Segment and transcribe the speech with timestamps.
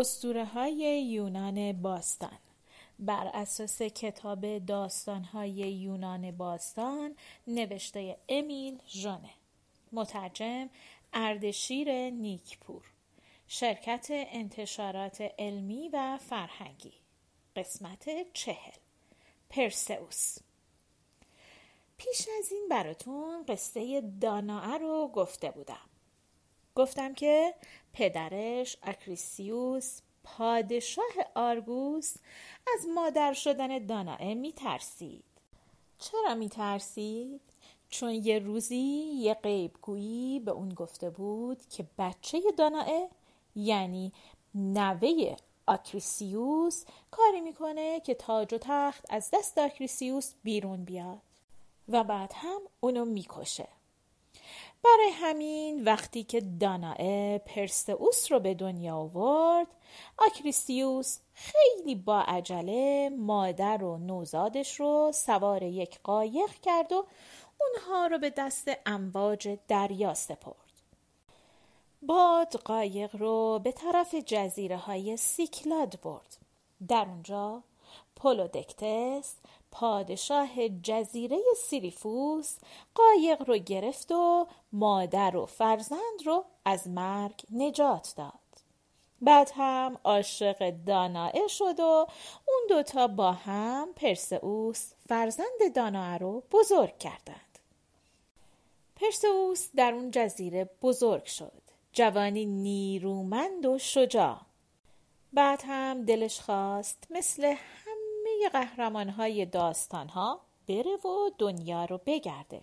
[0.00, 2.38] اسطوره های یونان باستان.
[2.98, 7.16] بر اساس کتاب داستان های یونان باستان
[7.46, 9.30] نوشته امیل ژانه
[9.92, 10.70] مترجم
[11.12, 12.82] اردشیر نیکپور.
[13.46, 16.92] شرکت انتشارات علمی و فرهنگی.
[17.56, 18.78] قسمت چهل.
[19.50, 20.38] پرسئوس.
[21.98, 25.90] پیش از این براتون قصه دانائه رو گفته بودم.
[26.74, 27.54] گفتم که
[27.92, 32.14] پدرش اکریسیوس پادشاه آرگوس
[32.74, 35.24] از مادر شدن دانائه می ترسید.
[35.98, 37.40] چرا می ترسید؟
[37.90, 38.76] چون یه روزی
[39.14, 43.08] یه غیبگویی به اون گفته بود که بچه دانائه
[43.56, 44.12] یعنی
[44.54, 45.36] نوه
[45.66, 51.22] آکریسیوس کاری می‌کنه که تاج و تخت از دست آکریسیوس بیرون بیاد
[51.88, 53.68] و بعد هم اونو می‌کشه
[54.84, 59.66] برای همین وقتی که دانائه پرسئوس رو به دنیا آورد
[60.18, 67.06] آکریسیوس خیلی با عجله مادر و نوزادش رو سوار یک قایق کرد و
[67.60, 70.56] اونها رو به دست امواج دریا سپرد.
[72.02, 76.36] باد قایق رو به طرف جزیره های سیکلاد برد.
[76.88, 77.62] در اونجا
[78.16, 79.34] پولودکتس
[79.72, 82.56] پادشاه جزیره سیریفوس
[82.94, 88.32] قایق رو گرفت و مادر و فرزند رو از مرگ نجات داد.
[89.22, 92.06] بعد هم عاشق دانائه شد و
[92.48, 97.58] اون دوتا با هم پرسئوس فرزند دانائه رو بزرگ کردند.
[98.96, 101.62] پرسئوس در اون جزیره بزرگ شد.
[101.92, 104.40] جوانی نیرومند و شجاع.
[105.32, 107.54] بعد هم دلش خواست مثل
[108.48, 112.62] قهرمانهای داستانها بره و دنیا رو بگرده.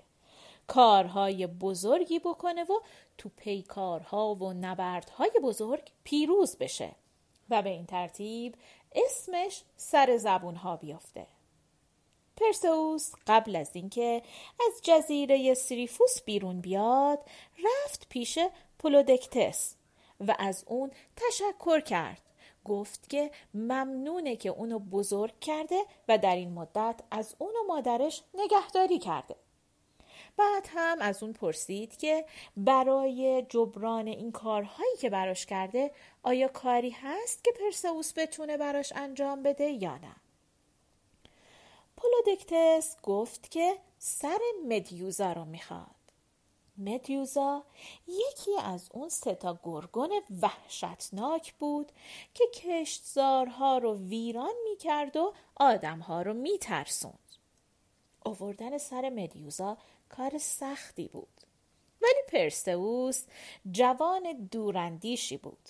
[0.67, 2.79] کارهای بزرگی بکنه و
[3.17, 6.95] تو پیکارها و نبردهای بزرگ پیروز بشه
[7.49, 8.55] و به این ترتیب
[8.95, 11.27] اسمش سر زبونها بیفته
[12.37, 14.21] پرسئوس قبل از اینکه
[14.67, 17.19] از جزیره سریفوس بیرون بیاد
[17.65, 18.39] رفت پیش
[18.79, 19.75] پولودکتس
[20.19, 22.21] و از اون تشکر کرد.
[22.67, 28.23] گفت که ممنونه که اونو بزرگ کرده و در این مدت از اون و مادرش
[28.33, 29.35] نگهداری کرده.
[30.37, 32.25] بعد هم از اون پرسید که
[32.57, 35.91] برای جبران این کارهایی که براش کرده
[36.23, 40.15] آیا کاری هست که پرسئوس بتونه براش انجام بده یا نه؟
[41.97, 45.96] پولودکتس گفت که سر مدیوزا رو می‌خواد.
[46.77, 47.63] مدیوزا
[48.07, 50.09] یکی از اون سه تا گرگون
[50.41, 51.91] وحشتناک بود
[52.33, 57.19] که کشتزارها رو ویران می‌کرد و آدمها رو میترسوند.
[58.25, 59.77] اووردن سر مدیوزا
[60.09, 61.41] کار سختی بود.
[62.01, 63.25] ولی پرسئوس
[63.71, 65.69] جوان دوراندیشی بود.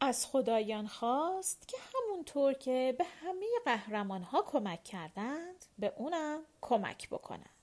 [0.00, 7.55] از خدایان خواست که همونطور که به همه قهرمانها کمک کردند به اونم کمک بکنند.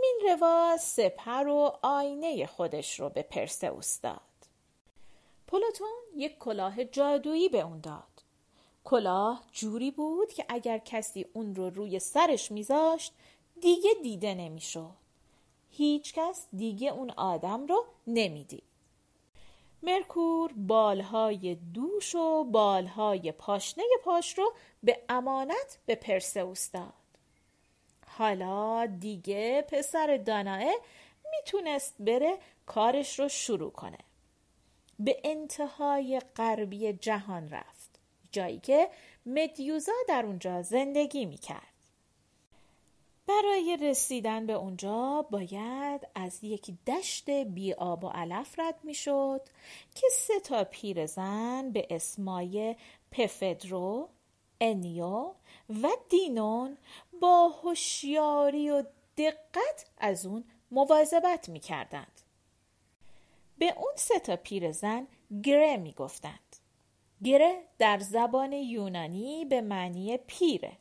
[0.00, 4.20] مین رواز سپر و آینه خودش رو به پرسئوس داد.
[5.46, 8.22] پلوتون یک کلاه جادویی به اون داد.
[8.84, 13.12] کلاه جوری بود که اگر کسی اون رو روی سرش میذاشت
[13.60, 14.90] دیگه دیده نمی‌شد.
[15.70, 18.62] هیچکس دیگه اون آدم رو نمی‌دید.
[19.82, 26.99] مرکور بالهای دوش و بالهای پاشنه پاش رو به امانت به پرسئوس داد.
[28.20, 30.74] حالا دیگه پسر دانائه
[31.30, 33.98] می‌تونست بره کارش رو شروع کنه.
[34.98, 38.00] به انتهای غربی جهان رفت
[38.32, 38.88] جایی که
[39.26, 41.72] مدیوزا در اونجا زندگی می‌کرد.
[43.26, 49.40] برای رسیدن به اونجا باید از یک دشت بی آب و علف رد می‌شد
[49.94, 52.76] که سه تا پیرزن به اسمای
[53.10, 54.08] پفدرو،
[54.60, 55.32] انیو
[55.82, 56.76] و دینون
[57.20, 58.84] با هوشیاری و
[59.16, 62.20] دقت از اون مواظبت می کردند.
[63.58, 65.06] به اون سه تا پیرزن
[65.42, 66.56] گره می گفتند.
[67.24, 70.72] گره در زبان یونانی به معنی پیره.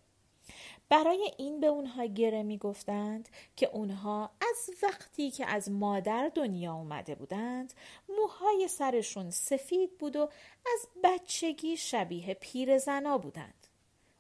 [0.90, 6.74] برای این به اونها گره می گفتند که اونها از وقتی که از مادر دنیا
[6.74, 7.74] اومده بودند
[8.18, 10.30] موهای سرشون سفید بود و
[10.66, 13.59] از بچگی شبیه پیرزنا بودند.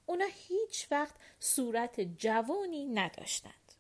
[0.09, 3.73] اونا هیچ وقت صورت جوانی نداشتند.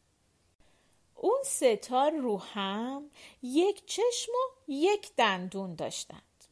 [1.15, 3.11] اون ستار رو هم
[3.43, 6.45] یک چشم و یک دندون داشتند.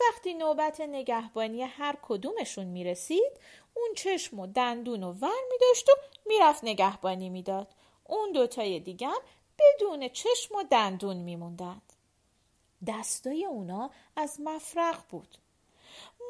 [0.00, 3.32] وقتی نوبت نگهبانی هر کدومشون می‌رسید
[3.74, 5.92] اون چشم و دندون و ور می داشت و
[6.26, 7.74] می‌رفت نگهبانی می‌داد.
[8.04, 9.20] اون دوتای دیگم
[9.58, 11.92] بدون چشم و دندون میموندند.
[12.86, 15.38] دستای اونا از مفرق بود.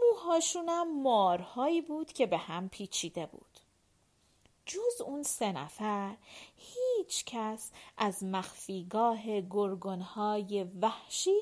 [0.03, 3.59] موهاشونم مارهایی بود که به هم پیچیده بود.
[4.67, 6.17] جز اون سه نفر
[6.57, 11.41] هیچ کس از مخفیگاه گرگونهای وحشی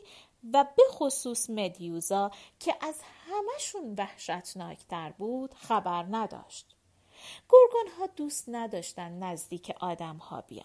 [0.53, 2.31] و به خصوص مدیوزا
[2.61, 6.77] که از همشون وحشتناکتر بود خبر نداشت.
[7.49, 10.65] گرگونها دوست نداشتن نزدیک آدم ها بیان.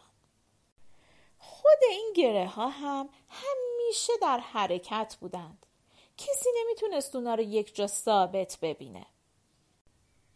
[1.40, 5.66] خود این گره ها هم همیشه در حرکت بودند.
[6.18, 9.06] کسی نمی‌تونست اونا رو یک جا ثابت ببینه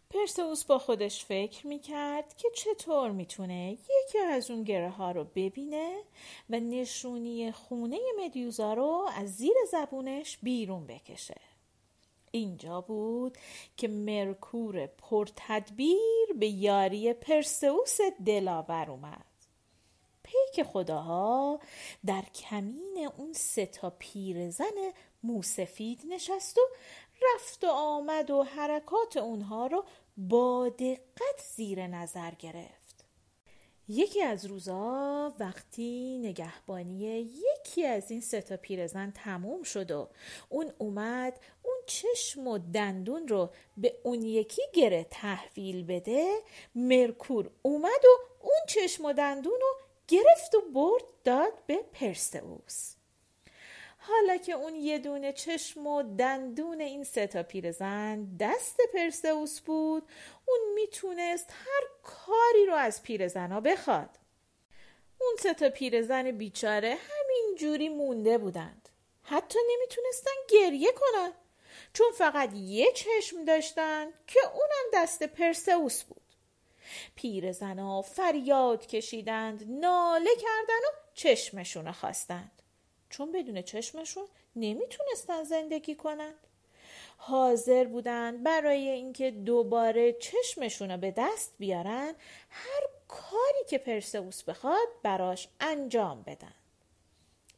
[0.10, 6.04] پرسئوس با خودش فکر می‌کرد که چطور می‌تونه یکی از اون گره ها رو ببینه
[6.50, 11.42] و نشونی خونه مدیوزا رو از زیر زبونش بیرون بکشه.
[12.32, 13.38] اینجا بود
[13.78, 19.26] که مرکور پرتدبیر به یاری پرسئوس دلاور اومد.
[20.24, 21.60] پیک خداها
[22.06, 24.92] در کمین اون سه تا پیرزن
[25.24, 26.62] موسفید نشست و
[27.22, 29.86] رفت و آمد و حرکات اونها رو
[30.18, 32.80] با دقت زیر نظر گرفت.
[33.92, 40.10] یکی از روزا وقتی نگهبانی یکی از این ستا پیرزن تموم شد و
[40.50, 46.40] اون اومد اون چشم و دندون رو به اون یکی گره تحویل بده
[46.76, 49.76] مرکور اومد و اون چشم و دندون رو
[50.08, 52.99] گرفت و برد داد به پرسئوس
[54.02, 60.04] حالا که اون یه دونه چشم و دندون این سه تا پیرزن دست پرسئوس بود
[60.46, 64.10] اون می‌تونست هر کاری رو از پیرزنا بخواد.
[65.22, 68.90] اون سه تا پیرزن بیچاره همین جوری مونده بودند.
[69.24, 71.34] حتی نمی‌تونستن گریه کنن
[71.94, 76.22] چون فقط یه چشم داشتن که اونم دست پرسئوس بود.
[77.16, 82.62] پیرزنا فریاد کشیدند ناله کردن و چشمشون خواستند.
[83.10, 86.48] چون بدون چشمشون نمی‌تونستن زندگی کنند
[87.18, 92.14] حاضر بودن برای اینکه دوباره چشمشون رو به دست بیارن
[92.50, 96.54] هر کاری که پرسئوس بخواد براش انجام بدن.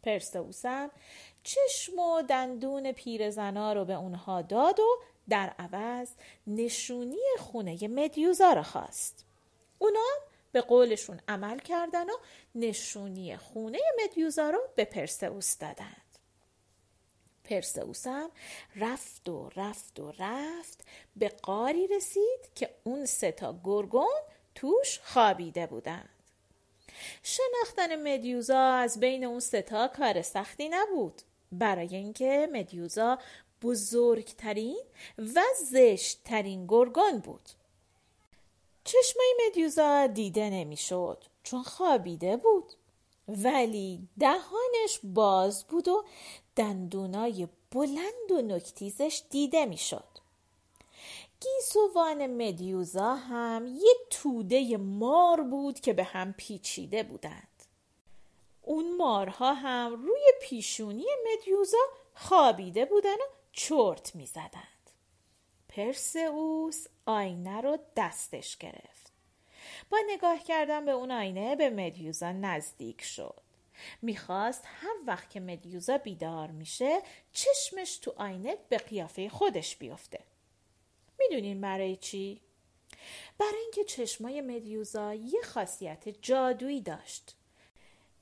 [0.03, 0.91] پرسئوس هم
[1.43, 4.97] چشم و دندون پیرزنا رو به اونها داد و
[5.29, 6.09] در عوض
[6.47, 9.25] نشونی خونه مدیوزا رو خواست.
[9.79, 10.09] اونا
[10.51, 12.13] به قولشون عمل کردن و
[12.55, 16.11] نشونی خونه مدیوزا رو به پرسئوس دادند
[17.43, 18.31] پرسئوس هم
[18.75, 20.83] رفت و رفت و رفت
[21.15, 24.21] به قاری رسید که اون سه تا گرگون
[24.55, 26.09] توش خوابیده بودند.
[27.23, 31.21] شناختن مدیوزا از بین اون ستا کار سختی نبود.
[31.51, 33.19] برای اینکه مدیوزا
[33.61, 34.83] بزرگترین
[35.17, 37.49] و زشتترین گرگان بود.
[38.91, 42.73] چشمای مدیوزا دیده نمی‌شد چون خوابیده بود.
[43.27, 46.03] ولی دهانش باز بود و
[46.55, 50.07] دندونای بلند و نکتیزش دیده می‌شد.
[51.39, 57.63] گیسوان مدیوزا هم یه توده مار بود که به هم پیچیده بودند.
[58.61, 61.77] اون مارها هم روی پیشونی مدیوزا
[62.15, 64.67] خوابیده بودن و چرت می زدن.
[65.71, 69.11] پرسئوس آینه رو دستش گرفت.
[69.89, 73.41] با نگاه کردن به اون آینه به مدیوزا نزدیک شد.
[74.01, 77.01] می‌خواست هر وقت که مدیوزا بیدار میشه
[77.33, 80.19] چشمش تو آینه به قیافه خودش بیفته.
[81.19, 82.41] می‌دونین برای چی؟
[83.37, 87.35] برای اینکه چشمای مدیوزا یه خاصیت جادویی داشت.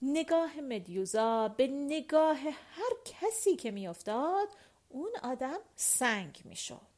[0.02, 4.48] نگاه مدیوزا به نگاه هر کسی که میافتاد
[4.90, 6.89] اون آدم سنگ می‌شد.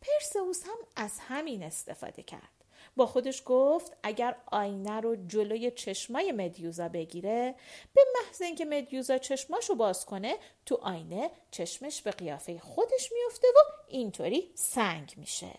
[0.00, 2.56] پرسئوس هم از همین استفاده کرد.
[2.96, 7.54] با خودش گفت اگر آینه رو جلوی چشمای مدیوزا بگیره
[7.94, 10.36] به محض اینکه مدیوزا چشماشو باز کنه
[10.66, 15.58] تو آینه چشمش به قیافه خودش میفته و اینطوری سنگ میشه.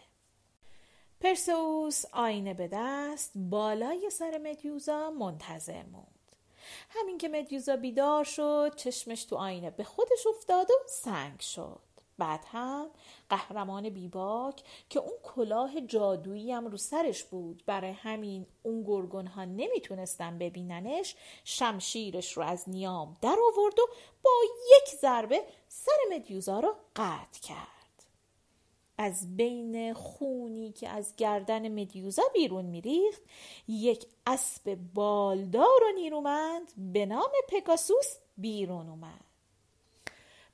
[1.21, 6.07] پرسئوس آینه به دست بالای سر مدیوزا منتظر موند.
[6.89, 11.86] همین که مدیوزا بیدار شد چشمش تو آینه به خودش افتاد و سنگ شد.
[12.17, 12.87] بعد هم
[13.29, 17.63] قهرمان بیباک که اون کلاه جادویی هم رو سرش بود.
[17.65, 23.87] برای همین اون گرگون ها نمی‌تونستن ببیننش شمشیرش رو از نیام در آورد و
[24.23, 24.31] با
[24.77, 27.77] یک ضربه سر مدیوزا رو قطع کرد.
[28.97, 33.21] از بین خونی که از گردن مدیوزا بیرون میریخت
[33.67, 39.26] یک اسب بالدار و نیرومند به نام پگاسوس بیرون اومد.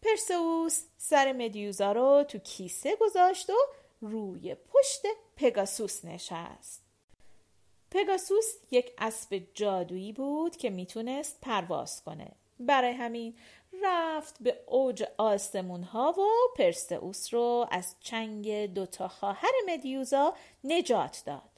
[0.03, 3.57] پرسئوس سر مدیوزا رو تو کیسه گذاشت و
[4.01, 5.01] روی پشت
[5.35, 6.81] پگاسوس نشست.
[7.91, 12.31] پگاسوس یک اسب جادویی بود که می‌تونست پرواز کنه.
[12.59, 13.35] برای همین
[13.83, 20.33] رفت به اوج آسمون ها و پرسئوس رو از چنگ دوتا خواهر مدیوزا
[20.63, 21.53] نجات داد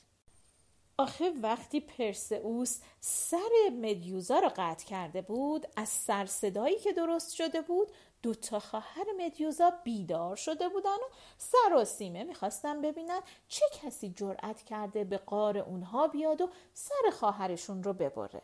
[0.98, 7.62] آخه وقتی پرسئوس سر مدیوزا رو قطع کرده بود از سر صدایی که درست شده
[7.62, 7.88] بود
[8.26, 14.64] دوتا خواهر مدیوزا بیدار شده بودن و سر و سیمه می‌خواستن ببینن چه کسی جرأت
[14.64, 18.42] کرده به قار اونها بیاد و سر خواهرشون رو ببره.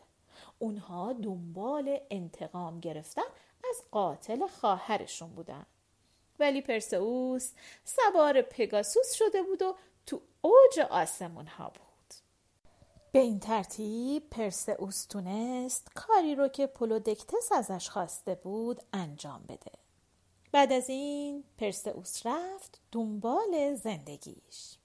[0.60, 3.22] اونها دنبال انتقام گرفتن
[3.70, 5.66] از قاتل خواهرشون بودن.
[6.40, 7.54] ولی پرسئوس
[7.86, 11.90] سوار پگاسوس شده بود و تو اوج آسمون ها بود.
[13.12, 19.72] به این ترتیب پرسئوس تونست کاری رو که پولودکتس ازش خواسته بود انجام بده.
[20.51, 24.75] بعد از این پرسئوس رفت دنبال زندگیش.